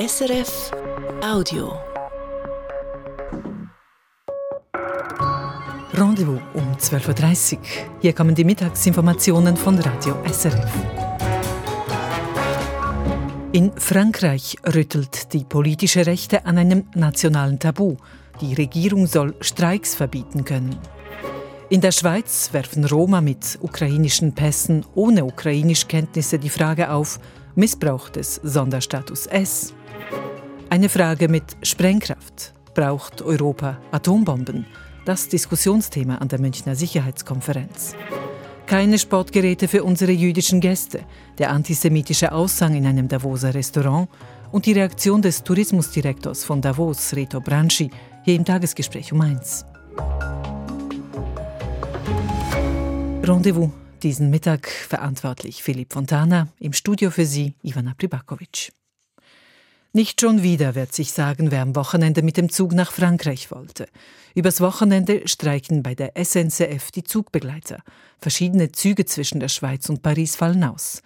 [0.00, 0.70] SRF
[1.22, 1.74] Audio.
[5.92, 7.60] Rendezvous um 12.30 Uhr.
[8.00, 10.72] Hier kommen die Mittagsinformationen von Radio SRF.
[13.52, 17.98] In Frankreich rüttelt die politische Rechte an einem nationalen Tabu.
[18.40, 20.78] Die Regierung soll Streiks verbieten können.
[21.68, 27.20] In der Schweiz werfen Roma mit ukrainischen Pässen ohne Ukrainischkenntnisse die Frage auf,
[27.54, 29.74] Missbrauch des Sonderstatus S.
[30.72, 32.54] Eine Frage mit Sprengkraft.
[32.74, 34.66] Braucht Europa Atombomben?
[35.04, 37.96] Das Diskussionsthema an der Münchner Sicherheitskonferenz.
[38.66, 41.00] Keine Sportgeräte für unsere jüdischen Gäste,
[41.38, 44.08] der antisemitische Aussang in einem Davoser Restaurant
[44.52, 47.90] und die Reaktion des Tourismusdirektors von Davos, Reto Branschi,
[48.22, 49.64] hier im Tagesgespräch um eins.
[53.24, 53.70] Rendezvous
[54.04, 58.70] diesen Mittag verantwortlich Philipp Fontana, im Studio für Sie Ivana Pribakovic.
[59.92, 63.88] Nicht schon wieder wird sich sagen, wer am Wochenende mit dem Zug nach Frankreich wollte.
[64.36, 67.82] Übers Wochenende streiken bei der SNCF die Zugbegleiter.
[68.20, 71.02] Verschiedene Züge zwischen der Schweiz und Paris fallen aus.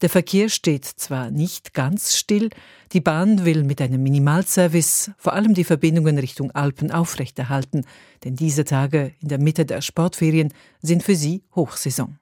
[0.00, 2.50] Der Verkehr steht zwar nicht ganz still,
[2.92, 7.84] die Bahn will mit einem Minimalservice vor allem die Verbindungen Richtung Alpen aufrechterhalten,
[8.22, 12.16] denn diese Tage in der Mitte der Sportferien sind für sie Hochsaison.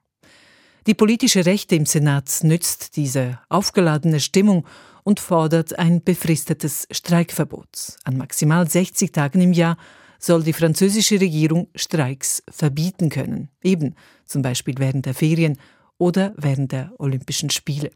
[0.87, 4.65] Die politische Rechte im Senat nützt diese aufgeladene Stimmung
[5.09, 7.97] und fordert ein befristetes Streikverbot.
[8.03, 9.75] An maximal 60 Tagen im Jahr
[10.19, 15.57] soll die französische Regierung Streiks verbieten können, eben zum Beispiel während der Ferien
[15.97, 17.89] oder während der Olympischen Spiele.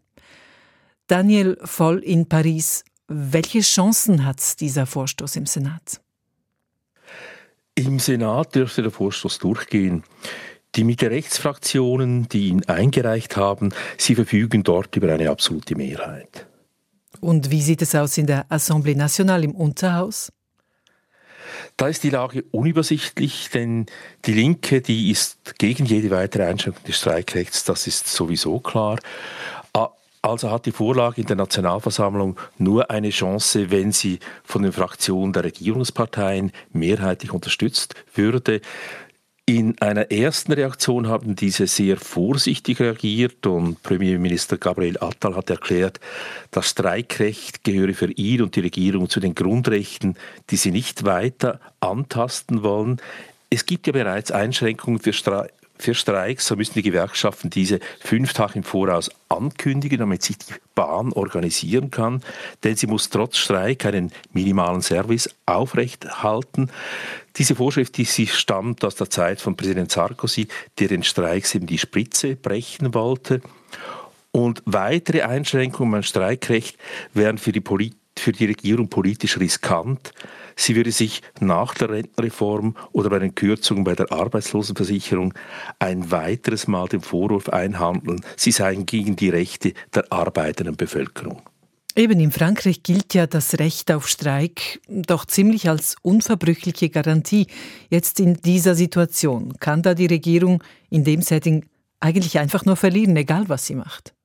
[1.06, 6.02] Daniel Voll in Paris, welche Chancen hat dieser Vorstoß im Senat?
[7.76, 10.02] Im Senat dürfte der Vorstoß durchgehen.
[10.74, 16.48] Die Mitte-Rechtsfraktionen, die ihn eingereicht haben, sie verfügen dort über eine absolute Mehrheit.
[17.24, 20.32] Und wie sieht es aus in der Assemblée Nationale im Unterhaus?
[21.78, 23.86] Da ist die Lage unübersichtlich, denn
[24.26, 29.00] die Linke, die ist gegen jede weitere Einschränkung des Streikrechts, das ist sowieso klar.
[30.26, 35.34] Also hat die Vorlage in der Nationalversammlung nur eine Chance, wenn sie von den Fraktionen
[35.34, 38.62] der Regierungsparteien mehrheitlich unterstützt würde.
[39.46, 46.00] In einer ersten Reaktion haben diese sehr vorsichtig reagiert und Premierminister Gabriel Attal hat erklärt,
[46.52, 50.16] das Streikrecht gehöre für ihn und die Regierung zu den Grundrechten,
[50.50, 53.02] die sie nicht weiter antasten wollen.
[53.50, 58.32] Es gibt ja bereits Einschränkungen für, Stre für Streiks, so müssen die Gewerkschaften diese fünf
[58.32, 62.24] Tage im Voraus ankündigen, damit sich die Bahn organisieren kann,
[62.64, 66.72] denn sie muss trotz Streik einen minimalen Service aufrechthalten.
[67.38, 70.48] Diese Vorschrift, die sie stammt aus der Zeit von Präsident Sarkozy,
[70.80, 73.42] der den Streiks eben die Spritze brechen wollte.
[74.32, 76.78] Und weitere Einschränkungen beim Streikrecht
[77.14, 80.14] wären für die, Polit für die Regierung politisch riskant.
[80.56, 85.34] Sie würde sich nach der Rentenreform oder bei den Kürzungen bei der Arbeitslosenversicherung
[85.80, 91.42] ein weiteres Mal den Vorwurf einhandeln, sie seien gegen die Rechte der arbeitenden Bevölkerung.
[91.96, 97.48] Eben in Frankreich gilt ja das Recht auf Streik doch ziemlich als unverbrüchliche Garantie.
[97.90, 101.66] Jetzt in dieser Situation kann da die Regierung in dem Setting
[102.00, 104.16] eigentlich einfach nur verlieren, egal was sie macht.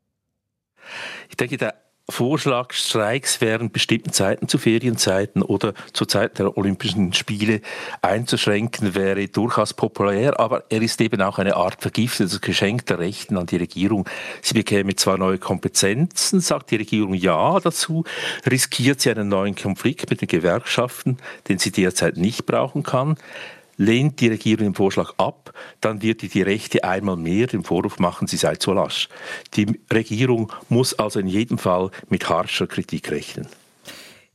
[1.29, 1.75] Ich denke, der
[2.11, 7.61] Vorschlag, Streiks während bestimmten Zeiten zu Ferienzeiten oder zur Zeit der Olympischen Spiele
[8.01, 13.37] einzuschränken, wäre durchaus populär, aber er ist eben auch eine Art vergiftetes Geschenk der Rechten
[13.37, 14.09] an die Regierung.
[14.41, 18.05] Sie bekäme zwar neue Kompetenzen, sagt die Regierung ja dazu,
[18.51, 21.19] riskiert sie einen neuen Konflikt mit den Gewerkschaften,
[21.49, 23.17] den sie derzeit nicht brauchen kann
[23.79, 28.27] lehnt die Regierung den Vorschlag ab, dann wird die, Rechte einmal mehr den Vorwurf machen,
[28.27, 29.09] sie sei zu lasch.
[29.55, 33.47] Die Regierung muss also in jedem Fall mit harscher Kritik rechnen.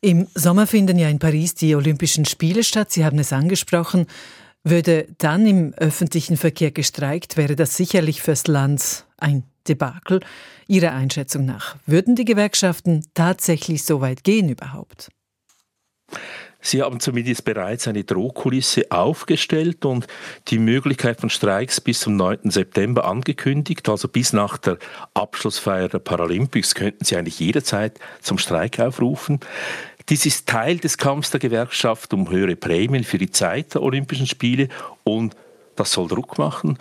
[0.02, 2.92] Im Sommer finden ja in Paris die Olympischen Spiele statt.
[2.92, 4.08] Sie haben es angesprochen.
[4.66, 10.22] Würde dann im öffentlichen Verkehr gestreikt, wäre das sicherlich fürs Land ein Debakel.
[10.68, 15.10] Ihrer Einschätzung nach, würden die Gewerkschaften tatsächlich so weit gehen überhaupt?
[16.66, 20.08] Sie haben zumindest bereits eine Drohkulisse aufgestellt und
[20.48, 22.50] die Möglichkeit von Streiks bis zum 9.
[22.50, 23.88] September angekündigt.
[23.90, 24.78] Also bis nach der
[25.14, 29.42] Abschlussfeier der Paralympics könnten Sie eigentlich jederzeit zum Streik aufrufen.
[30.08, 34.26] Dies ist Teil des Kampfs der Gewerkschaft um höhere Prämien für die Zeit der Olympischen
[34.26, 34.70] Spiele
[35.04, 35.36] und
[35.76, 36.78] das soll Druck machen.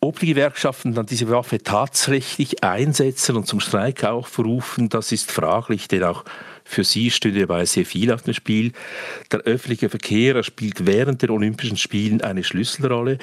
[0.00, 5.88] Ob die Gewerkschaften dann diese Waffe tatsächlich einsetzen und zum Streik aufrufen, das ist fraglich,
[5.88, 6.24] denn auch
[6.64, 8.72] für sie steht dabei sehr viel auf dem Spiel.
[9.30, 13.18] Der öffentliche Verkehr spielt während der Olympischen Spielen eine Schlüsselrolle.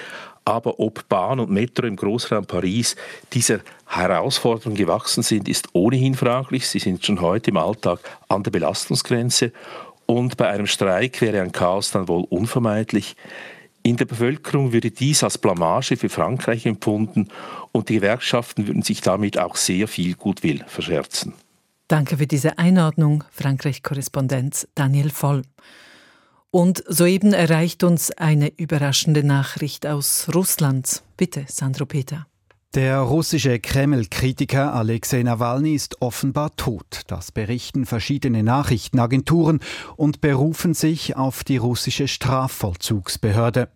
[0.45, 2.95] Aber ob Bahn und Metro im Großraum Paris
[3.33, 6.67] dieser Herausforderung gewachsen sind, ist ohnehin fraglich.
[6.67, 9.51] Sie sind schon heute im Alltag an der Belastungsgrenze.
[10.05, 13.15] Und bei einem Streik wäre ein Chaos dann wohl unvermeidlich.
[13.83, 17.29] In der Bevölkerung würde dies als Blamage für Frankreich empfunden
[17.71, 21.33] und die Gewerkschaften würden sich damit auch sehr viel Gutwill verscherzen.
[21.91, 25.41] Danke für diese Einordnung, Frankreich-Korrespondent Daniel Voll.
[26.49, 31.03] Und soeben erreicht uns eine überraschende Nachricht aus Russland.
[31.17, 32.27] Bitte, Sandro Peter.
[32.73, 37.01] Der russische Kreml-Kritiker Alexei Nawalny ist offenbar tot.
[37.07, 39.59] Das berichten verschiedene Nachrichtenagenturen
[39.97, 43.67] und berufen sich auf die russische Strafvollzugsbehörde.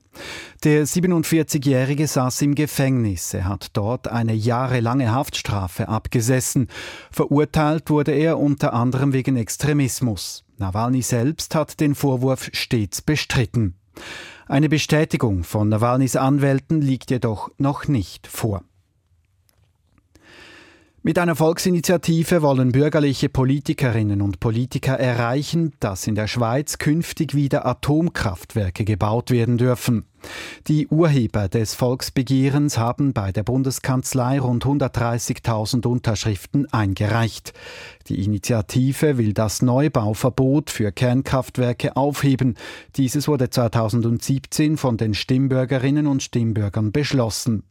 [0.63, 3.33] Der 47-Jährige saß im Gefängnis.
[3.33, 6.69] Er hat dort eine jahrelange Haftstrafe abgesessen.
[7.11, 10.45] Verurteilt wurde er unter anderem wegen Extremismus.
[10.57, 13.75] Nawalny selbst hat den Vorwurf stets bestritten.
[14.47, 18.63] Eine Bestätigung von Nawalnys Anwälten liegt jedoch noch nicht vor.
[21.07, 27.67] Mit einer Volksinitiative wollen bürgerliche Politikerinnen und Politiker erreichen, dass in der Schweiz künftig wieder
[27.67, 30.07] Atomkraftwerke gebaut werden dürfen.
[30.65, 37.53] Die Urheber des Volksbegehrens haben bei der Bundeskanzlei rund 130.000 Unterschriften eingereicht.
[38.07, 42.55] Die Initiative will das Neubauverbot für Kernkraftwerke aufheben.
[42.95, 47.61] Dieses wurde 2017 von den Stimmbürgerinnen und Stimmbürgern beschlossen.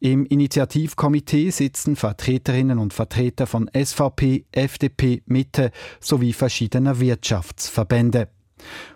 [0.00, 5.70] Im Initiativkomitee sitzen Vertreterinnen und Vertreter von SVP, FDP, Mitte
[6.00, 8.28] sowie verschiedener Wirtschaftsverbände.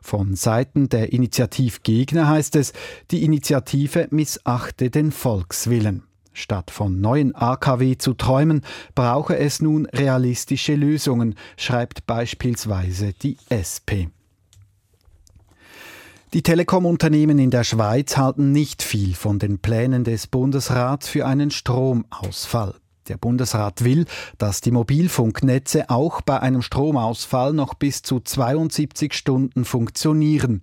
[0.00, 2.72] Von Seiten der Initiativgegner heißt es,
[3.10, 6.04] die Initiative missachte den Volkswillen.
[6.32, 8.62] Statt von neuen AKW zu träumen,
[8.94, 14.06] brauche es nun realistische Lösungen, schreibt beispielsweise die SP.
[16.34, 21.50] Die Telekom-Unternehmen in der Schweiz halten nicht viel von den Plänen des Bundesrats für einen
[21.50, 22.74] Stromausfall.
[23.08, 24.04] Der Bundesrat will,
[24.36, 30.60] dass die Mobilfunknetze auch bei einem Stromausfall noch bis zu 72 Stunden funktionieren.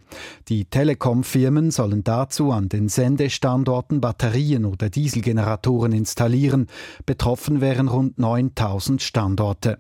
[0.50, 6.68] Die Telekom-Firmen sollen dazu an den Sendestandorten Batterien oder Dieselgeneratoren installieren.
[7.07, 9.79] Betroffen wären rund 9000 Standorte.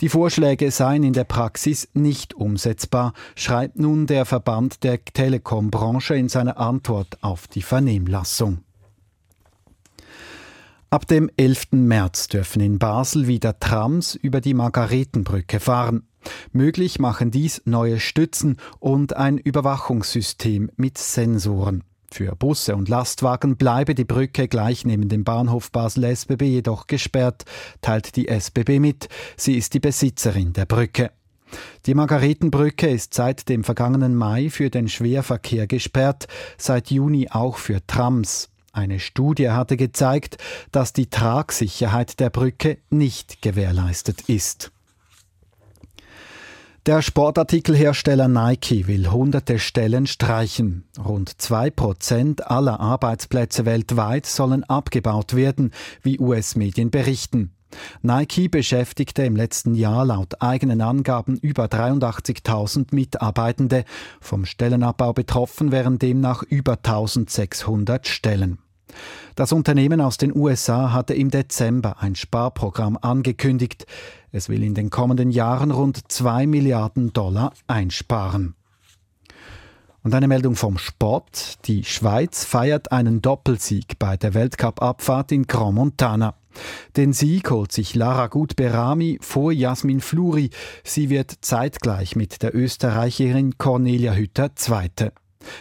[0.00, 6.28] Die Vorschläge seien in der Praxis nicht umsetzbar, schreibt nun der Verband der Telekom-Branche in
[6.28, 8.64] seiner Antwort auf die Vernehmlassung.
[10.90, 11.68] Ab dem 11.
[11.72, 16.06] März dürfen in Basel wieder Trams über die Margaretenbrücke fahren.
[16.52, 21.84] Möglich machen dies neue Stützen und ein Überwachungssystem mit Sensoren.
[22.12, 27.46] Für Busse und Lastwagen bleibe die Brücke gleich neben dem Bahnhof Basel SBB jedoch gesperrt,
[27.80, 29.08] teilt die SBB mit.
[29.38, 31.10] Sie ist die Besitzerin der Brücke.
[31.86, 36.28] Die Margaretenbrücke ist seit dem vergangenen Mai für den Schwerverkehr gesperrt,
[36.58, 38.50] seit Juni auch für Trams.
[38.72, 40.36] Eine Studie hatte gezeigt,
[40.70, 44.71] dass die Tragsicherheit der Brücke nicht gewährleistet ist.
[46.84, 50.82] Der Sportartikelhersteller Nike will hunderte Stellen streichen.
[50.98, 55.70] Rund zwei Prozent aller Arbeitsplätze weltweit sollen abgebaut werden,
[56.02, 57.52] wie US-Medien berichten.
[58.02, 63.84] Nike beschäftigte im letzten Jahr laut eigenen Angaben über 83.000 Mitarbeitende.
[64.20, 68.58] Vom Stellenabbau betroffen wären demnach über 1600 Stellen.
[69.34, 73.86] Das Unternehmen aus den USA hatte im Dezember ein Sparprogramm angekündigt.
[74.30, 78.54] Es will in den kommenden Jahren rund 2 Milliarden Dollar einsparen.
[80.02, 81.66] Und eine Meldung vom Sport.
[81.66, 86.34] Die Schweiz feiert einen Doppelsieg bei der Weltcup-Abfahrt in Grand Montana.
[86.96, 90.50] Den Sieg holt sich Lara Gut-Berami vor Jasmin Fluri.
[90.84, 95.12] Sie wird zeitgleich mit der Österreicherin Cornelia Hütter Zweite.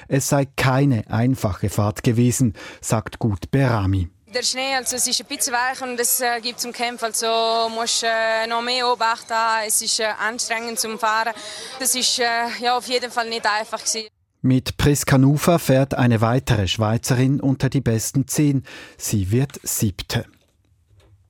[0.08, 4.10] Es sei keine einfache Fahrt gewesen, sagt Gut Berami.
[4.34, 7.70] Der Schnee, also es ist ein bisschen weich und es äh, gibt zum Kämpfen, also
[7.70, 9.66] musst äh, noch mehr Obacht haben.
[9.68, 11.34] Es ist äh, anstrengend zum Fahren.
[11.80, 12.24] Das ist äh,
[12.62, 14.08] ja auf jeden Fall nicht einfach gewesen.
[14.42, 18.64] Mit Priska Nufa fährt eine weitere Schweizerin unter die besten zehn.
[18.98, 20.26] Sie wird siebte.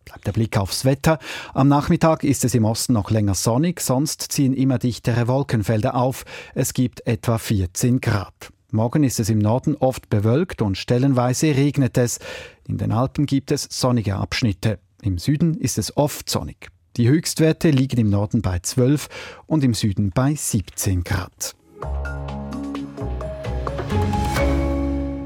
[0.06, 1.20] Bleibt der Blick aufs Wetter.
[1.54, 6.26] Am Nachmittag ist es im Osten noch länger sonnig, sonst ziehen immer dichtere Wolkenfelder auf.
[6.56, 8.52] Es gibt etwa 14 Grad.
[8.72, 12.20] Morgen ist es im Norden oft bewölkt und stellenweise regnet es.
[12.68, 14.80] In den Alpen gibt es sonnige Abschnitte.
[15.02, 16.70] Im Süden ist es oft sonnig.
[16.98, 19.10] Die Höchstwerte liegen im Norden bei 12
[19.46, 21.56] und im Süden bei 17 Grad.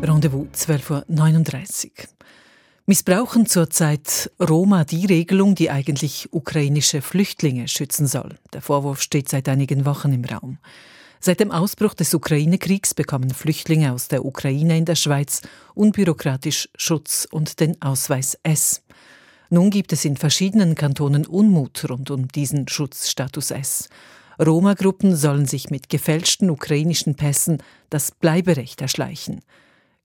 [0.02, 2.15] Rendezvous 12.39 Uhr.
[2.88, 8.38] Missbrauchen zurzeit Roma die Regelung, die eigentlich ukrainische Flüchtlinge schützen soll.
[8.54, 10.60] Der Vorwurf steht seit einigen Wochen im Raum.
[11.20, 15.42] Seit dem Ausbruch des Ukraine-Kriegs bekommen Flüchtlinge aus der Ukraine in der Schweiz
[15.74, 18.84] unbürokratisch Schutz und den Ausweis S.
[19.50, 23.90] Nun gibt es in verschiedenen Kantonen Unmut rund um diesen Schutzstatus S.
[24.40, 29.42] Roma-Gruppen sollen sich mit gefälschten ukrainischen Pässen das Bleiberecht erschleichen.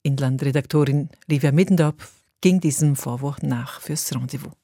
[0.01, 4.60] Inlandredaktorin Livia Middendorf ging diesem Vorwurf nach fürs Rendezvous.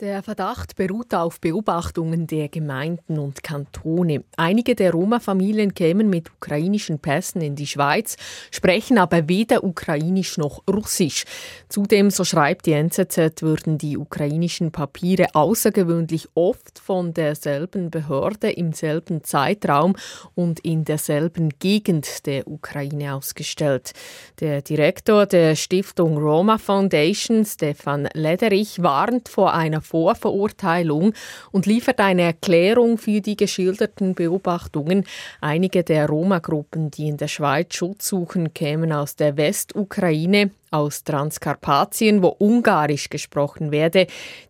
[0.00, 4.24] Der Verdacht beruht auf Beobachtungen der Gemeinden und Kantone.
[4.36, 8.18] Einige der Roma-Familien kämen mit ukrainischen Pässen in die Schweiz,
[8.50, 11.24] sprechen aber weder ukrainisch noch russisch.
[11.70, 18.74] Zudem, so schreibt die NZZ, würden die ukrainischen Papiere außergewöhnlich oft von derselben Behörde im
[18.74, 19.96] selben Zeitraum
[20.34, 23.94] und in derselben Gegend der Ukraine ausgestellt.
[24.40, 31.14] Der Direktor der Stiftung Roma Foundation, Stefan Lederich, warnt vor einer Vorverurteilung
[31.52, 35.04] und liefert eine Erklärung für die geschilderten Beobachtungen.
[35.40, 42.22] Einige der Roma-Gruppen, die in der Schweiz Schutz suchen, kämen aus der Westukraine, aus Transkarpatien,
[42.22, 44.06] wo Ungarisch gesprochen werde.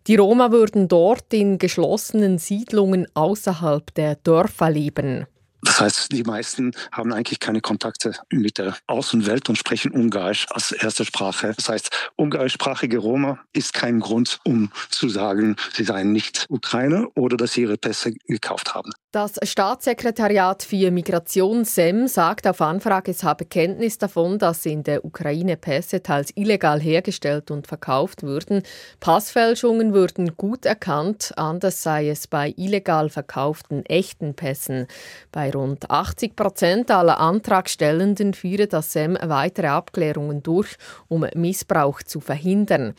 [0.07, 5.27] Die Roma würden dort in geschlossenen Siedlungen außerhalb der Dörfer leben.
[5.63, 10.71] Das heißt, die meisten haben eigentlich keine Kontakte mit der Außenwelt und sprechen Ungarisch als
[10.71, 11.53] erste Sprache.
[11.55, 17.37] Das heißt, ungarischsprachige Roma ist kein Grund, um zu sagen, sie seien nicht Ukrainer oder
[17.37, 18.91] dass sie ihre Pässe gekauft haben.
[19.11, 25.05] Das Staatssekretariat für Migration SEM sagt auf Anfrage, es habe Kenntnis davon, dass in der
[25.05, 28.61] Ukraine Pässe teils illegal hergestellt und verkauft würden.
[28.99, 34.87] Passfälschungen würden gut erkannt, anders sei es bei illegal verkauften echten Pässen.
[35.31, 40.75] Bei rund 80 Prozent aller Antragstellenden führe das SEM weitere Abklärungen durch,
[41.07, 42.93] um Missbrauch zu verhindern.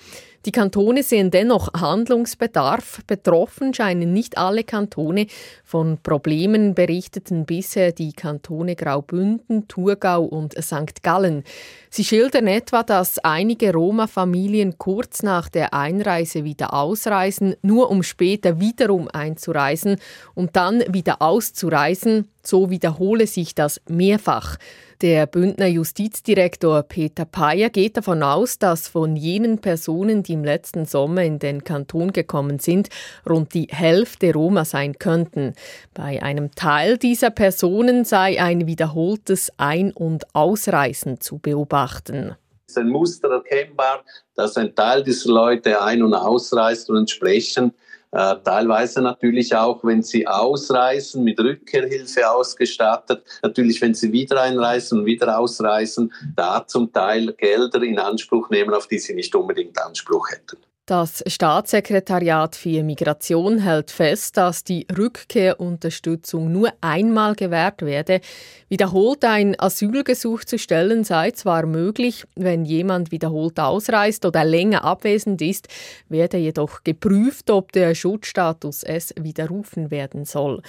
[0.49, 3.02] Die Kantone sehen dennoch Handlungsbedarf.
[3.07, 5.26] Betroffen scheinen nicht alle Kantone.
[5.62, 11.02] Von Problemen berichteten bisher die Kantone Graubünden, Thurgau und St.
[11.02, 11.45] Gallen.
[11.90, 18.59] Sie schildern etwa, dass einige Roma-Familien kurz nach der Einreise wieder ausreisen, nur um später
[18.59, 19.99] wiederum einzureisen
[20.35, 22.26] und dann wieder auszureisen.
[22.43, 24.57] So wiederhole sich das mehrfach.
[25.00, 30.87] Der Bündner Justizdirektor Peter Payer geht davon aus, dass von jenen Personen, die im letzten
[30.87, 32.88] Sommer in den Kanton gekommen sind,
[33.25, 35.52] rund die Hälfte Roma sein könnten.
[35.95, 42.35] Bei einem Teil dieser Personen sei ein wiederholtes Ein- und Ausreisen zu beobachten.
[42.67, 44.02] Es ist ein Muster erkennbar,
[44.35, 47.73] dass ein Teil dieser Leute ein- und ausreist und entsprechend
[48.12, 53.23] äh, teilweise natürlich auch, wenn sie ausreisen, mit Rückkehrhilfe ausgestattet.
[53.43, 58.73] Natürlich, wenn sie wieder einreisen und wieder ausreisen, da zum Teil Gelder in Anspruch nehmen,
[58.73, 60.59] auf die sie nicht unbedingt Anspruch hätten.
[60.88, 68.23] Das Staatssekretariat für Migration hält fest, dass die Rückkehrunterstützung nur einmal gewährt werde.
[68.71, 75.42] Wiederholt ein Asylgesuch zu stellen sei zwar möglich, wenn jemand wiederholt ausreist oder länger abwesend
[75.42, 75.68] ist,
[76.09, 80.62] werde jedoch geprüft, ob der Schutzstatus es widerrufen werden soll.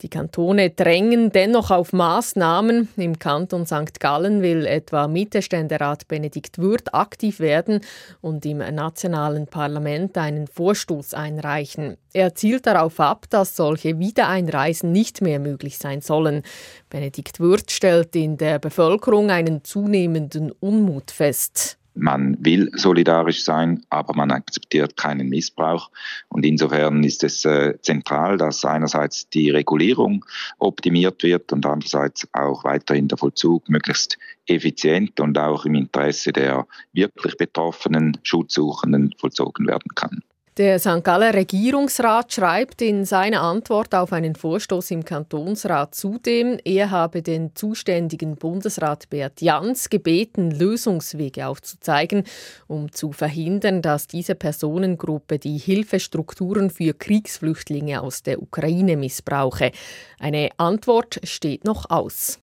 [0.00, 2.88] Die Kantone drängen dennoch auf Maßnahmen.
[2.96, 4.00] Im Kanton St.
[4.00, 7.80] Gallen will etwa Mittelständerat Benedikt Würth aktiv werden
[8.22, 11.96] und im nationalen Parlament Parlament einen Vorstoß einreichen.
[12.12, 16.42] Er zielt darauf ab, dass solche Wiedereinreisen nicht mehr möglich sein sollen.
[16.88, 21.78] Benedikt Würth stellt in der Bevölkerung einen zunehmenden Unmut fest.
[21.96, 25.90] Man will solidarisch sein, aber man akzeptiert keinen Missbrauch.
[26.28, 30.24] Und insofern ist es äh, zentral, dass einerseits die Regulierung
[30.58, 36.66] optimiert wird und andererseits auch weiterhin der Vollzug möglichst effizient und auch im Interesse der
[36.92, 40.22] wirklich betroffenen Schutzsuchenden vollzogen werden kann.
[40.58, 41.04] Der St.
[41.04, 47.54] Galler Regierungsrat schreibt in seiner Antwort auf einen Vorstoß im Kantonsrat zudem, er habe den
[47.54, 52.24] zuständigen Bundesrat Bert Jans gebeten, Lösungswege aufzuzeigen,
[52.68, 59.72] um zu verhindern, dass diese Personengruppe die Hilfestrukturen für Kriegsflüchtlinge aus der Ukraine missbrauche.
[60.18, 62.38] Eine Antwort steht noch aus.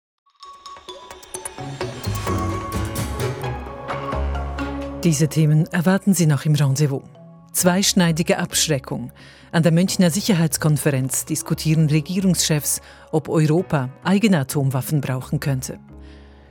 [5.03, 7.03] Diese Themen erwarten Sie noch im Rendezvous.
[7.51, 9.11] Zweischneidige Abschreckung.
[9.51, 15.79] An der Münchner Sicherheitskonferenz diskutieren Regierungschefs, ob Europa eigene Atomwaffen brauchen könnte.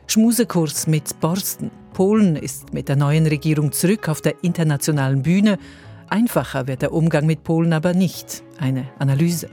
[0.06, 1.70] Schmusekurs mit Borsten.
[1.92, 5.58] Polen ist mit der neuen Regierung zurück auf der internationalen Bühne.
[6.08, 8.42] Einfacher wird der Umgang mit Polen aber nicht.
[8.58, 9.50] Eine Analyse.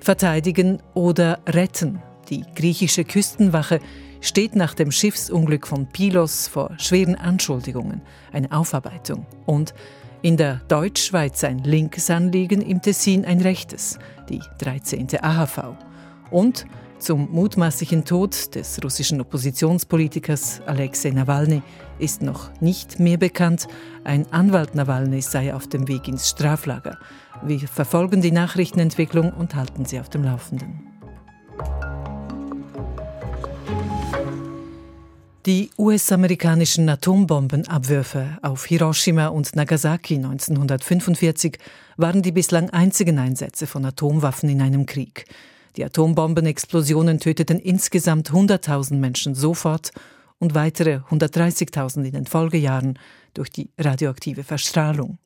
[0.00, 2.02] Verteidigen oder retten.
[2.28, 3.80] Die griechische Küstenwache
[4.20, 8.02] steht nach dem Schiffsunglück von Pilos vor schweren Anschuldigungen,
[8.32, 9.74] eine Aufarbeitung und
[10.22, 13.98] in der Deutschschweiz ein linkes Anliegen, im Tessin ein rechtes,
[14.28, 15.08] die 13.
[15.20, 15.74] AHV.
[16.30, 16.64] Und
[16.98, 21.62] zum mutmaßlichen Tod des russischen Oppositionspolitikers Alexei Nawalny
[21.98, 23.66] ist noch nicht mehr bekannt.
[24.04, 26.98] Ein Anwalt Nawalny sei auf dem Weg ins Straflager.
[27.42, 30.91] Wir verfolgen die Nachrichtenentwicklung und halten Sie auf dem Laufenden.
[35.44, 41.58] Die US-amerikanischen Atombombenabwürfe auf Hiroshima und Nagasaki 1945
[41.96, 45.24] waren die bislang einzigen Einsätze von Atomwaffen in einem Krieg.
[45.74, 49.90] Die Atombombenexplosionen töteten insgesamt 100.000 Menschen sofort
[50.38, 52.96] und weitere 130.000 in den Folgejahren
[53.34, 55.18] durch die radioaktive Verstrahlung.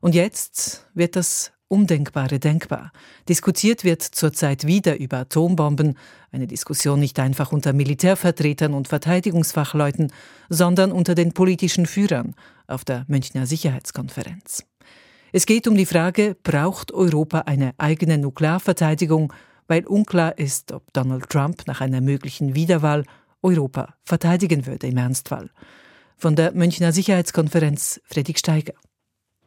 [0.00, 2.92] Und jetzt wird das Undenkbare denkbar.
[3.28, 5.98] Diskutiert wird zurzeit wieder über Atombomben,
[6.30, 10.12] eine Diskussion nicht einfach unter Militärvertretern und Verteidigungsfachleuten,
[10.48, 12.34] sondern unter den politischen Führern
[12.68, 14.64] auf der Münchner Sicherheitskonferenz.
[15.32, 19.32] Es geht um die Frage, braucht Europa eine eigene Nuklearverteidigung,
[19.66, 23.04] weil unklar ist, ob Donald Trump nach einer möglichen Wiederwahl
[23.42, 25.50] Europa verteidigen würde im Ernstfall.
[26.16, 28.72] Von der Münchner Sicherheitskonferenz Fredrik Steiger.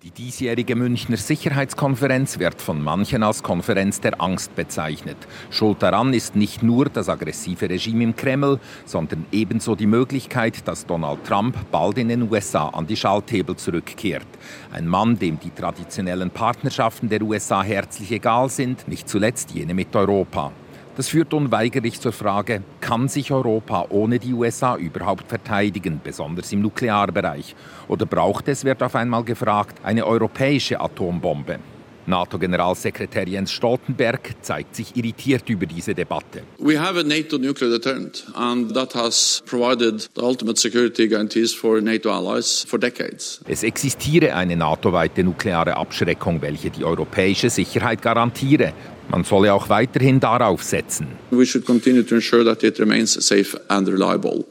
[0.02, 5.18] Die diesjährige Münchner Sicherheitskonferenz wird von manchen als Konferenz der Angst bezeichnet.
[5.50, 10.86] Schuld daran ist nicht nur das aggressive Regime im Kreml, sondern ebenso die Möglichkeit, dass
[10.86, 14.28] Donald Trump bald in den USA an die Schalthebel zurückkehrt.
[14.72, 19.94] Ein Mann, dem die traditionellen Partnerschaften der USA herzlich egal sind, nicht zuletzt jene mit
[19.98, 20.54] Europa.
[21.00, 26.62] Das führt unweigerlich zur Frage, kann sich Europa ohne die USA überhaupt verteidigen, besonders im
[26.62, 27.56] Nuklearbereich?
[27.88, 31.60] Oder braucht es, wird auf einmal gefragt, eine europäische Atombombe?
[32.06, 36.44] NATO-Generalsekretär Jens Stoltenberg zeigt sich irritiert über diese Debatte.
[36.58, 41.80] We have a NATO nuclear deterrent and that has provided the ultimate security guarantees for
[41.80, 43.40] NATO allies for decades.
[43.48, 48.74] Es existiere eine NATO-weite nukleare Abschreckung, welche die europäische Sicherheit garantiere.
[49.12, 51.08] Man solle auch weiterhin darauf setzen.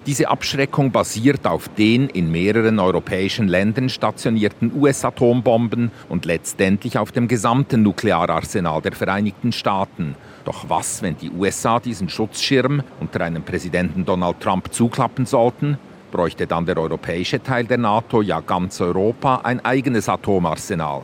[0.06, 7.28] Diese Abschreckung basiert auf den in mehreren europäischen Ländern stationierten US-Atombomben und letztendlich auf dem
[7.28, 10.16] gesamten Nukleararsenal der Vereinigten Staaten.
[10.44, 15.78] Doch was, wenn die USA diesen Schutzschirm unter einem Präsidenten Donald Trump zuklappen sollten?
[16.10, 21.02] Bräuchte dann der europäische Teil der NATO, ja ganz Europa, ein eigenes Atomarsenal.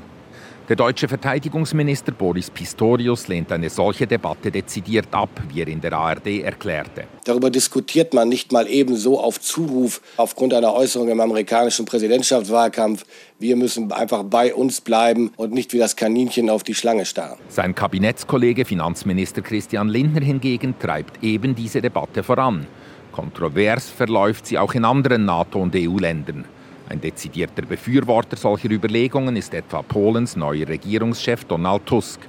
[0.66, 5.92] Der deutsche Verteidigungsminister Boris Pistorius lehnt eine solche Debatte dezidiert ab, wie er in der
[5.92, 7.04] ARD erklärte.
[7.24, 13.04] Darüber diskutiert man nicht mal ebenso auf Zuruf aufgrund einer Äußerung im amerikanischen Präsidentschaftswahlkampf.
[13.38, 17.38] Wir müssen einfach bei uns bleiben und nicht wie das Kaninchen auf die Schlange starren.
[17.48, 22.66] Sein Kabinettskollege Finanzminister Christian Lindner hingegen treibt eben diese Debatte voran.
[23.12, 26.46] Kontrovers verläuft sie auch in anderen NATO- und EU-Ländern.
[26.88, 32.20] Ein dezidierter Befürworter solcher Überlegungen ist etwa Polens neuer Regierungschef Donald Tusk.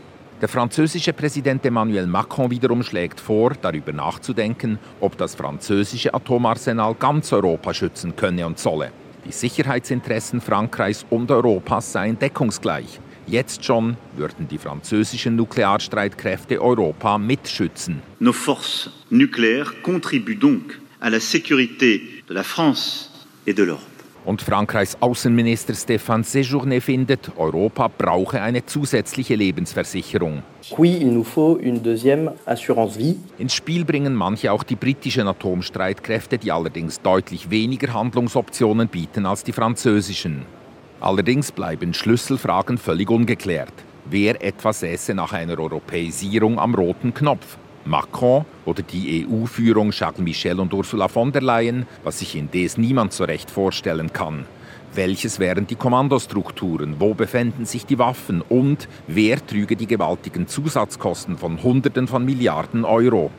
[0.41, 7.31] Der französische Präsident Emmanuel Macron wiederum schlägt vor, darüber nachzudenken, ob das französische Atomarsenal ganz
[7.33, 8.91] Europa schützen könne und solle.
[9.25, 12.99] Die Sicherheitsinteressen Frankreichs und Europas seien deckungsgleich.
[13.27, 18.01] Jetzt schon würden die französischen Nuklearstreitkräfte Europa mitschützen.
[18.19, 23.09] Nos forces nucléaires contribuent donc à la sécurité de la France
[23.47, 23.94] et de l'Europe.
[24.25, 30.41] Und Frankreichs Außenminister Stéphane Séjourné findet, Europa brauche eine zusätzliche Lebensversicherung.
[30.77, 33.17] Oui, il nous faut une deuxième assurance vie.
[33.38, 39.43] Ins Spiel bringen manche auch die britischen Atomstreitkräfte, die allerdings deutlich weniger Handlungsoptionen bieten als
[39.43, 40.41] die französischen.
[41.01, 43.73] Allerdings bleiben Schlüsselfragen völlig ungeklärt.
[44.09, 47.57] Wer etwa säße nach einer Europäisierung am roten Knopf?
[47.85, 53.13] Macron oder die EU-Führung Charles Michel und Ursula von der Leyen, was sich indes niemand
[53.13, 54.45] so recht vorstellen kann.
[54.93, 56.95] Welches wären die Kommandostrukturen?
[56.99, 58.41] Wo befänden sich die Waffen?
[58.41, 63.29] Und wer trüge die gewaltigen Zusatzkosten von Hunderten von Milliarden Euro?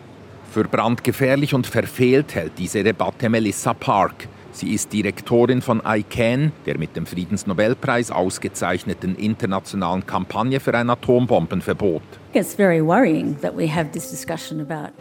[0.53, 6.79] Für brandgefährlich und verfehlt hält diese Debatte Melissa Park, Sie ist Direktorin von ICANN, der
[6.79, 12.01] mit dem Friedensnobelpreis ausgezeichneten internationalen Kampagne für ein Atombombenverbot.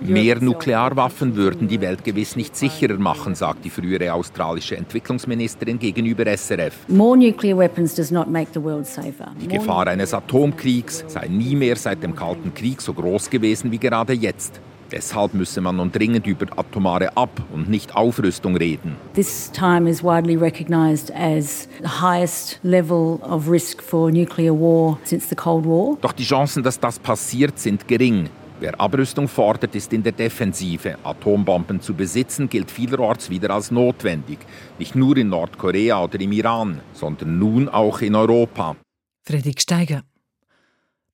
[0.02, 6.26] Mehr Nuklearwaffen würden die Welt gewiss nicht sicherer machen, sagt die frühere australische Entwicklungsministerin gegenüber
[6.26, 6.76] SRF.
[9.40, 13.80] Die Gefahr eines Atomkriegs sei nie mehr seit dem Kalten Krieg so groß gewesen wie
[13.80, 14.60] gerade jetzt.
[14.92, 18.96] Deshalb müsse man nun dringend über atomare Ab- und nicht Aufrüstung reden.
[19.14, 25.28] This time is widely recognized as the highest level of risk for nuclear war since
[25.28, 25.98] the Cold War.
[26.02, 28.30] Doch die Chancen, dass das passiert, sind gering.
[28.60, 30.98] Wer Abrüstung fordert, ist in der Defensive.
[31.04, 34.40] Atombomben zu besitzen gilt vielerorts wieder als notwendig.
[34.80, 38.78] Nicht nur in Nordkorea oder im Iran, sondern nun auch in Europa.
[39.24, 40.04] Friedrich Steiger.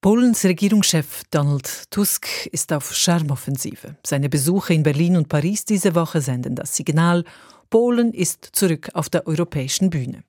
[0.04, 3.98] Polens Regierungschef Donald Tusk ist auf Charmoffensive.
[4.04, 7.24] Seine Besuche in Berlin und Paris diese Woche senden das Signal,
[7.70, 10.24] Polen ist zurück auf der europäischen Bühne.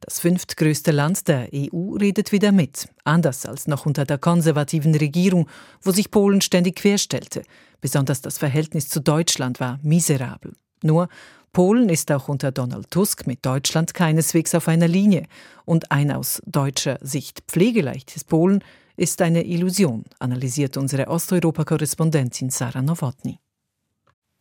[0.00, 5.48] Das fünftgrößte Land der EU redet wieder mit, anders als noch unter der konservativen Regierung,
[5.80, 7.44] wo sich Polen ständig querstellte.
[7.80, 10.52] Besonders das Verhältnis zu Deutschland war miserabel.
[10.82, 11.08] Nur
[11.54, 15.22] Polen ist auch unter Donald Tusk mit Deutschland keineswegs auf einer Linie.
[15.64, 18.62] Und ein aus deutscher Sicht pflegeleichtes Polen
[18.96, 23.38] ist eine Illusion, analysiert unsere Osteuropa-Korrespondentin Sarah Nowotny.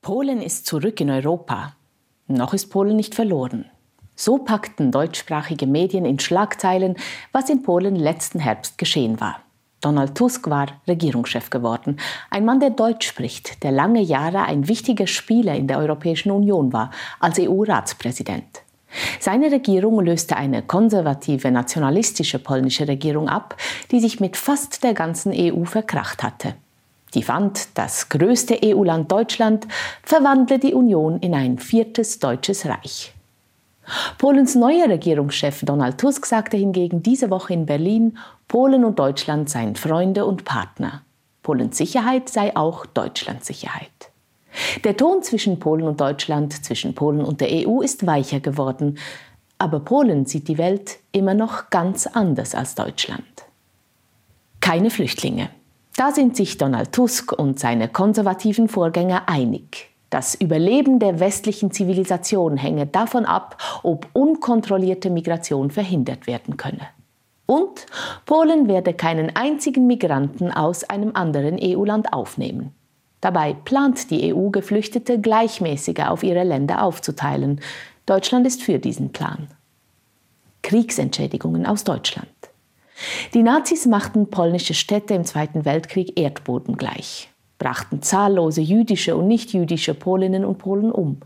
[0.02, 1.76] Polen ist zurück in Europa.
[2.28, 3.66] Noch ist Polen nicht verloren.
[4.16, 6.96] So packten deutschsprachige Medien in Schlagzeilen,
[7.32, 9.42] was in Polen letzten Herbst geschehen war.
[9.82, 11.98] Donald Tusk war Regierungschef geworden,
[12.30, 16.72] ein Mann, der Deutsch spricht, der lange Jahre ein wichtiger Spieler in der Europäischen Union
[16.72, 18.63] war, als EU-Ratspräsident.
[19.20, 23.56] Seine Regierung löste eine konservative, nationalistische polnische Regierung ab,
[23.92, 26.56] die sich mit fast der ganzen EU verkracht hatte.
[27.14, 29.68] Die fand, das größte EU-Land Deutschland
[30.04, 33.14] verwandle die Union in ein viertes deutsches Reich.
[34.18, 39.76] Polens neuer Regierungschef Donald Tusk sagte hingegen diese Woche in Berlin, Polen und Deutschland seien
[39.76, 41.02] Freunde und Partner.
[41.44, 44.13] Polens Sicherheit sei auch Deutschlands Sicherheit.
[44.84, 48.98] Der Ton zwischen Polen und Deutschland, zwischen Polen und der EU ist weicher geworden,
[49.58, 53.24] aber Polen sieht die Welt immer noch ganz anders als Deutschland.
[54.60, 55.50] Keine Flüchtlinge.
[55.96, 59.90] Da sind sich Donald Tusk und seine konservativen Vorgänger einig.
[60.10, 66.88] Das Überleben der westlichen Zivilisation hänge davon ab, ob unkontrollierte Migration verhindert werden könne.
[67.46, 67.86] Und
[68.26, 72.74] Polen werde keinen einzigen Migranten aus einem anderen EU-Land aufnehmen.
[73.24, 77.62] Dabei plant die EU, Geflüchtete gleichmäßiger auf ihre Länder aufzuteilen.
[78.06, 79.48] Deutschland ist für diesen Plan.
[80.62, 82.28] Kriegsentschädigungen aus Deutschland.
[83.34, 87.30] Die Nazis machten polnische Städte im Zweiten Weltkrieg Erdboden gleich
[87.64, 91.22] brachten zahllose jüdische und nichtjüdische Polinnen und Polen um.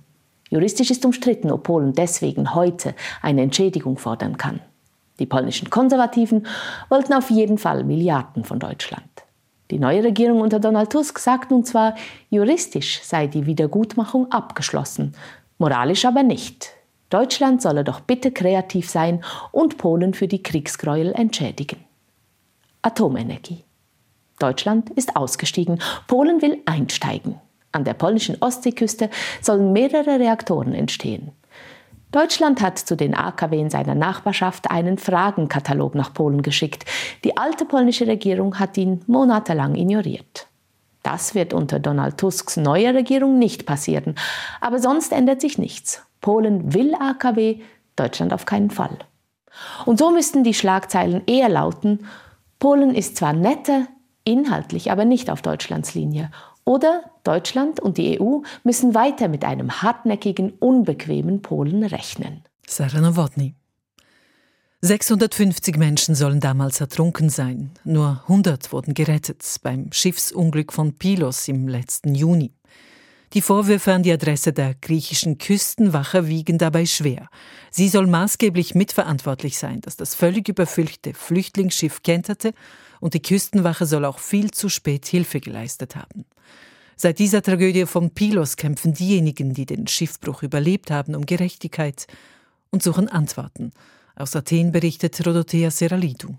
[0.51, 4.59] Juristisch ist umstritten, ob Polen deswegen heute eine Entschädigung fordern kann.
[5.17, 6.45] Die polnischen Konservativen
[6.89, 9.26] wollten auf jeden Fall Milliarden von Deutschland.
[9.71, 11.95] Die neue Regierung unter Donald Tusk sagt nun zwar,
[12.29, 15.13] juristisch sei die Wiedergutmachung abgeschlossen,
[15.57, 16.69] moralisch aber nicht.
[17.09, 21.79] Deutschland solle doch bitte kreativ sein und Polen für die Kriegsgräuel entschädigen.
[22.81, 23.63] Atomenergie.
[24.39, 25.81] Deutschland ist ausgestiegen.
[26.07, 27.39] Polen will einsteigen.
[27.71, 29.09] An der polnischen Ostseeküste
[29.41, 31.31] sollen mehrere Reaktoren entstehen.
[32.11, 36.85] Deutschland hat zu den AKW in seiner Nachbarschaft einen Fragenkatalog nach Polen geschickt.
[37.23, 40.47] Die alte polnische Regierung hat ihn monatelang ignoriert.
[41.03, 44.15] Das wird unter Donald Tusks neuer Regierung nicht passieren.
[44.61, 46.03] Aber sonst ändert sich nichts.
[46.21, 47.59] Polen will AKW,
[47.95, 48.97] Deutschland auf keinen Fall.
[49.85, 52.07] Und so müssten die Schlagzeilen eher lauten,
[52.59, 53.87] Polen ist zwar netter,
[54.23, 56.31] inhaltlich aber nicht auf Deutschlands Linie.
[56.67, 62.43] Oder Deutschland und die EU müssen weiter mit einem hartnäckigen, unbequemen Polen rechnen.
[62.67, 63.55] Sarah Nowotny.
[64.81, 67.71] 650 Menschen sollen damals ertrunken sein.
[67.85, 72.51] Nur 100 wurden gerettet beim Schiffsunglück von Pylos im letzten Juni.
[73.31, 77.29] Die Vorwürfe an die Adresse der griechischen Küstenwache wiegen dabei schwer.
[77.71, 82.53] Sie soll maßgeblich mitverantwortlich sein, dass das völlig überfüllte Flüchtlingsschiff kenterte
[82.99, 86.25] und die Küstenwache soll auch viel zu spät Hilfe geleistet haben.
[86.95, 92.07] Seit dieser Tragödie von Pylos kämpfen diejenigen, die den Schiffbruch überlebt haben, um Gerechtigkeit
[92.71, 93.71] und suchen Antworten.
[94.15, 96.35] Aus Athen berichtet Rodothea Seralidou.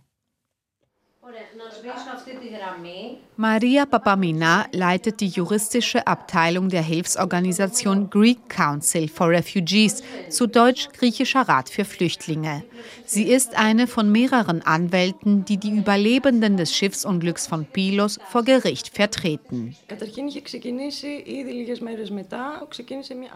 [3.40, 11.42] Maria Papamina leitet die juristische Abteilung der Hilfsorganisation Greek Council for Refugees, zu Deutsch Griechischer
[11.42, 12.64] Rat für Flüchtlinge.
[13.06, 18.88] Sie ist eine von mehreren Anwälten, die die Überlebenden des Schiffsunglücks von Pylos vor Gericht
[18.88, 19.76] vertreten.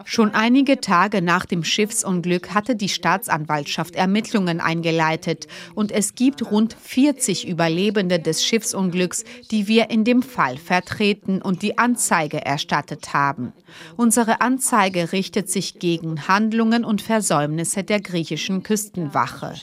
[0.03, 6.73] Schon einige Tage nach dem Schiffsunglück hatte die Staatsanwaltschaft Ermittlungen eingeleitet und es gibt rund
[6.73, 13.53] 40 Überlebende des Schiffsunglücks, die wir in dem Fall vertreten und die Anzeige erstattet haben.
[13.95, 19.53] Unsere Anzeige richtet sich gegen Handlungen und Versäumnisse der griechischen Küstenwache.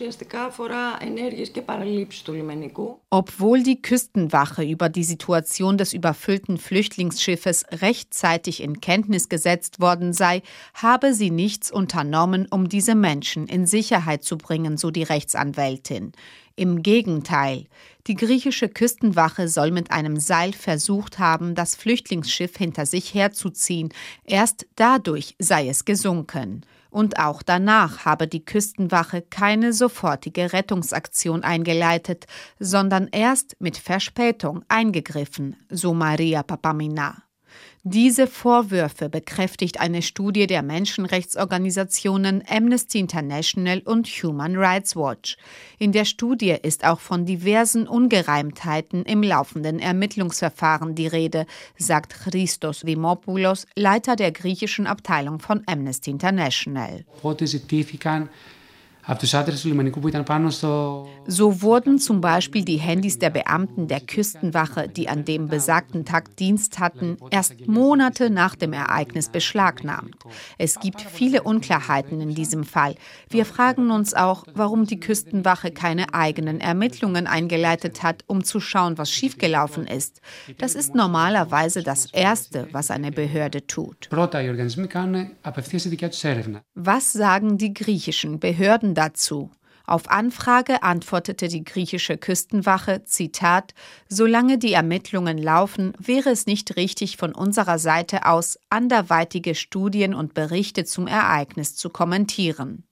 [3.10, 10.42] Obwohl die Küstenwache über die Situation des überfüllten Flüchtlingsschiffes rechtzeitig in Kenntnis gesetzt worden sei,
[10.74, 16.12] habe sie nichts unternommen, um diese Menschen in Sicherheit zu bringen, so die Rechtsanwältin.
[16.60, 17.64] Im Gegenteil,
[18.06, 23.94] die griechische Küstenwache soll mit einem Seil versucht haben, das Flüchtlingsschiff hinter sich herzuziehen.
[24.24, 26.66] Erst dadurch sei es gesunken.
[26.90, 32.26] Und auch danach habe die Küstenwache keine sofortige Rettungsaktion eingeleitet,
[32.58, 37.22] sondern erst mit Verspätung eingegriffen, so Maria Papamina.
[37.82, 45.38] Diese Vorwürfe bekräftigt eine Studie der Menschenrechtsorganisationen Amnesty International und Human Rights Watch.
[45.78, 51.46] In der Studie ist auch von diversen Ungereimtheiten im laufenden Ermittlungsverfahren die Rede,
[51.78, 57.06] sagt Christos Dimopoulos, Leiter der griechischen Abteilung von Amnesty International.
[61.26, 66.36] So wurden zum Beispiel die Handys der Beamten der Küstenwache, die an dem besagten Tag
[66.36, 70.16] Dienst hatten, erst Monate nach dem Ereignis beschlagnahmt.
[70.58, 72.94] Es gibt viele Unklarheiten in diesem Fall.
[73.28, 78.98] Wir fragen uns auch, warum die Küstenwache keine eigenen Ermittlungen eingeleitet hat, um zu schauen,
[78.98, 80.20] was schiefgelaufen ist.
[80.58, 84.08] Das ist normalerweise das Erste, was eine Behörde tut.
[86.74, 89.50] Was sagen die griechischen Behörden dazu.
[89.90, 93.74] Auf Anfrage antwortete die griechische Küstenwache, Zitat,
[94.08, 100.32] Solange die Ermittlungen laufen, wäre es nicht richtig von unserer Seite aus, anderweitige Studien und
[100.32, 102.84] Berichte zum Ereignis zu kommentieren.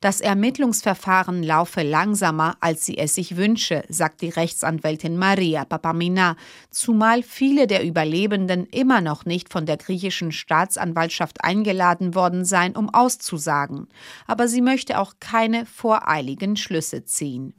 [0.00, 6.36] Das Ermittlungsverfahren laufe langsamer, als sie es sich wünsche, sagt die Rechtsanwältin Maria Papamina,
[6.70, 12.92] zumal viele der Überlebenden immer noch nicht von der griechischen Staatsanwaltschaft eingeladen worden seien, um
[12.92, 13.88] auszusagen.
[14.26, 17.54] Aber sie möchte auch keine voreiligen Schlüsse ziehen.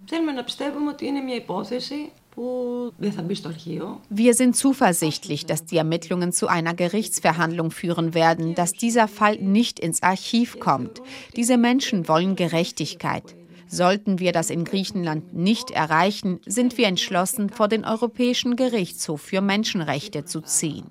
[2.37, 9.79] Wir sind zuversichtlich, dass die Ermittlungen zu einer Gerichtsverhandlung führen werden, dass dieser Fall nicht
[9.79, 11.01] ins Archiv kommt.
[11.35, 13.35] Diese Menschen wollen Gerechtigkeit.
[13.67, 19.41] Sollten wir das in Griechenland nicht erreichen, sind wir entschlossen, vor den Europäischen Gerichtshof für
[19.41, 20.85] Menschenrechte zu ziehen.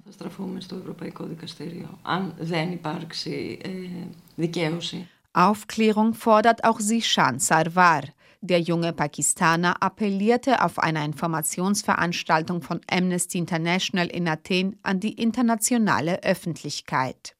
[5.33, 8.03] Aufklärung fordert auch Sishan Sarwar.
[8.49, 16.23] Der junge Pakistaner appellierte auf einer Informationsveranstaltung von Amnesty International in Athen an die internationale
[16.23, 17.35] Öffentlichkeit.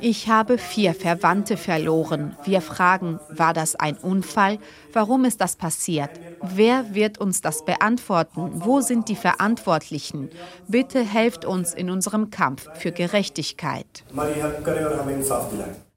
[0.00, 2.36] Ich habe vier Verwandte verloren.
[2.44, 4.58] Wir fragen, war das ein Unfall?
[4.92, 6.10] Warum ist das passiert?
[6.40, 8.52] Wer wird uns das beantworten?
[8.64, 10.30] Wo sind die Verantwortlichen?
[10.68, 14.04] Bitte helft uns in unserem Kampf für Gerechtigkeit.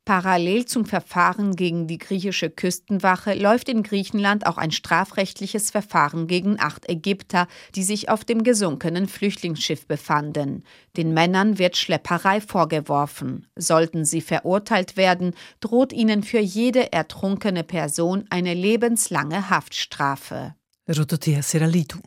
[0.10, 6.60] Parallel zum Verfahren gegen die griechische Küstenwache läuft in Griechenland auch ein strafrechtliches Verfahren gegen
[6.60, 7.46] acht Ägypter,
[7.76, 10.64] die sich auf dem gesunkenen Flüchtlingsschiff befanden.
[10.98, 13.46] Den Männern wird Schlepperei vorgeworfen.
[13.56, 20.56] Sollten sie verurteilt werden, droht ihnen für jede ertrunkene Person eine lebenslange Haftstrafe.
[20.90, 22.00] Rototea Seralitu.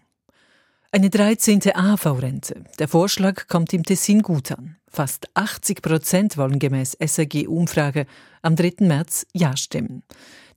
[0.94, 1.74] Eine 13.
[1.74, 2.64] AHV-Rente.
[2.78, 4.76] Der Vorschlag kommt im Tessin gut an.
[4.88, 8.04] Fast 80 Prozent wollen gemäß SRG-Umfrage
[8.42, 8.74] am 3.
[8.80, 10.02] März Ja stimmen.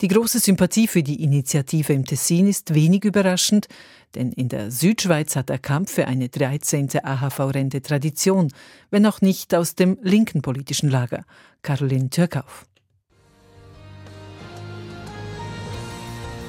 [0.02, 3.69] Die große Sympathie für die Initiative im Tessin ist wenig überraschend,
[4.15, 6.89] denn in der Südschweiz hat der Kampf für eine 13.
[7.02, 8.52] AHV-Rente Tradition,
[8.89, 11.24] wenn auch nicht aus dem linken politischen Lager.
[11.62, 12.65] Caroline Türkauf.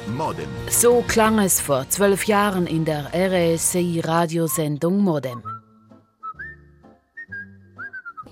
[0.06, 0.48] Modem.
[0.70, 5.55] So klang es vor zwölf Jahren in der RSI-Radiosendung Modem.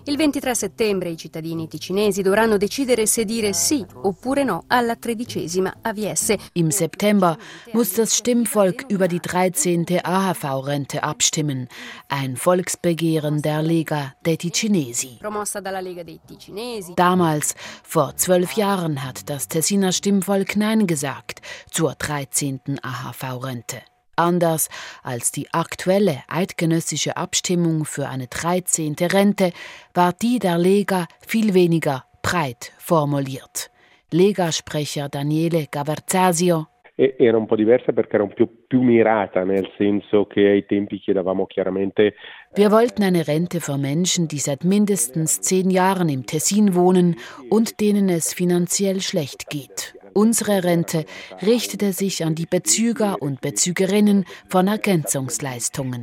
[0.06, 5.72] Il 23 settembre i cittadini ticinesi dovranno decidere se dire sì oppure no alla tredicesima
[5.80, 6.34] AVS.
[6.52, 7.38] Im September
[7.72, 10.00] muss das Stimmvolk über die 13.
[10.02, 11.68] AHV-Rente abstimmen.
[12.08, 15.16] Ein Volksbegehren der Lega dei Ticinesi.
[15.20, 16.92] Promossa dalla Lega dei Ticinesi.
[16.96, 21.40] Damals, vor zwölf Jahren, hat das Tessiner Stimmvolk Nein gesagt
[21.70, 22.60] zur 13.
[22.82, 23.93] AHV-Rente.
[24.16, 24.68] Anders
[25.02, 28.94] als die aktuelle eidgenössische Abstimmung für eine 13.
[29.00, 29.52] Rente
[29.92, 33.70] war die der Lega viel weniger breit formuliert.
[34.10, 39.68] Lega-Sprecher Daniele Gavarzasio e, era un po' diversa perché era un più, più mirata, nel
[39.76, 42.14] senso che ai tempi chiedevamo chiaramente.
[42.54, 47.16] Wir wollten eine Rente für Menschen, die seit mindestens zehn Jahren im Tessin wohnen
[47.50, 49.93] und denen es finanziell schlecht geht.
[50.14, 51.04] Unsere Rente
[51.42, 56.02] richtete sich an die Bezüger und Bezügerinnen von Ergänzungsleistungen.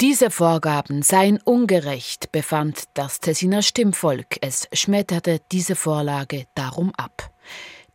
[0.00, 4.36] Diese Vorgaben seien ungerecht, befand das Tessiner Stimmvolk.
[4.40, 7.32] Es schmetterte diese Vorlage darum ab.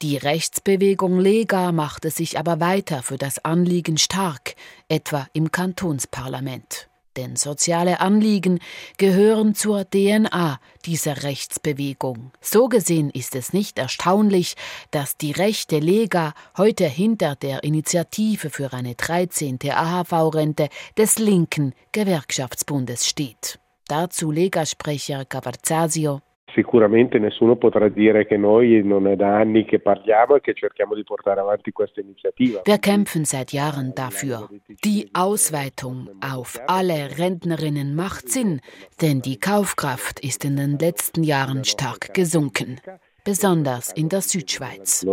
[0.02, 4.56] Die Rechtsbewegung Lega machte sich aber weiter für das Anliegen stark,
[4.90, 6.90] etwa im Kantonsparlament.
[7.18, 8.60] Denn soziale Anliegen
[8.98, 12.32] gehören zur DNA dieser Rechtsbewegung.
[12.42, 14.56] So gesehen ist es nicht erstaunlich,
[14.92, 19.60] dass die rechte Lega heute hinter der Initiative für eine 13.
[19.62, 23.60] AHV-Rente des linken Gewerkschaftsbundes steht.
[23.88, 26.22] Dazu Lega-Sprecher Cavarzasio.
[26.54, 30.94] Sicuramente nessuno potrà dire che noi non è da anni che parliamo e che cerchiamo
[30.94, 32.62] di portare avanti questa iniziativa.
[32.66, 34.50] Wir kämpfen seit Jahren dafür.
[34.84, 38.60] Die Ausweitung auf alle Rentnerinnen macht Sinn,
[39.02, 42.80] denn die Kaufkraft ist in den letzten Jahren stark gesunken
[43.24, 45.04] besonders in der Südschweiz.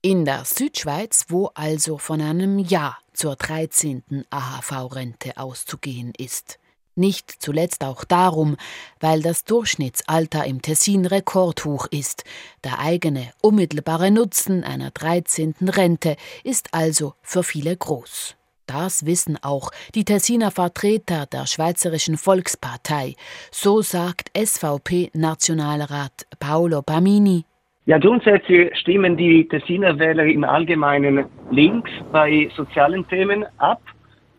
[0.00, 4.24] In der Südschweiz, wo also von einem Ja zur 13.
[4.30, 6.58] AHV-Rente auszugehen ist.
[6.98, 8.56] Nicht zuletzt auch darum,
[8.98, 12.24] weil das Durchschnittsalter im Tessin rekordhoch ist.
[12.64, 15.54] Der eigene unmittelbare Nutzen einer 13.
[15.62, 18.34] Rente ist also für viele groß.
[18.66, 23.14] Das wissen auch die Tessiner Vertreter der Schweizerischen Volkspartei.
[23.52, 27.44] So sagt SVP-Nationalrat Paolo Pamini.
[27.86, 33.80] Ja, grundsätzlich stimmen die Tessiner Wähler im Allgemeinen links bei sozialen Themen ab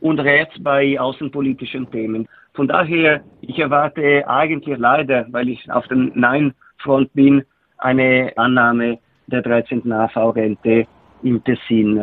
[0.01, 2.27] und rechts bei außenpolitischen Themen.
[2.59, 7.45] Von daher, ich erwarte eigentlich leider, weil ich auf dem Nein-Front bin,
[7.77, 9.89] eine Annahme der 13.
[9.89, 10.85] AV-Rente
[11.23, 12.01] im Tessin.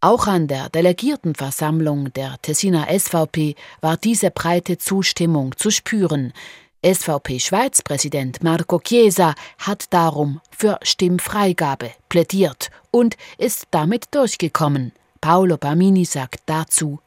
[0.00, 6.34] Auch an der Delegiertenversammlung der Tessiner SVP war diese breite Zustimmung zu spüren.
[6.84, 14.92] SVP-Schweiz-Präsident Marco Chiesa hat darum für Stimmfreigabe plädiert und ist damit durchgekommen.
[15.20, 17.00] Paolo Bamini sagt dazu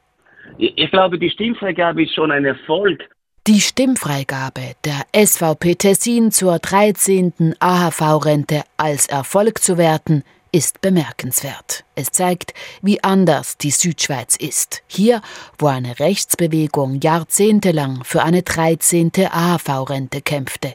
[0.58, 3.10] ich glaube, die Stimmfreigabe ist schon ein Erfolg.
[3.48, 7.56] Die Stimmfreigabe der SVP Tessin zur 13.
[7.60, 11.84] AHV-Rente als Erfolg zu werten, ist bemerkenswert.
[11.96, 14.84] Es zeigt, wie anders die Südschweiz ist.
[14.88, 15.22] Hier,
[15.58, 19.12] wo eine Rechtsbewegung jahrzehntelang für eine 13.
[19.30, 20.74] AHV-Rente kämpfte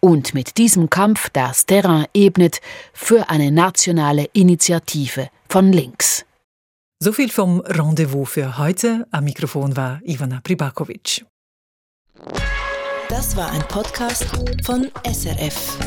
[0.00, 2.60] und mit diesem Kampf das Terrain ebnet
[2.92, 6.24] für eine nationale Initiative von links.
[7.00, 9.06] So viel vom Rendezvous für heute.
[9.12, 11.24] Am Mikrofon war Ivana Pribakovic.
[13.08, 14.26] Das war ein Podcast
[14.64, 15.78] von SRF.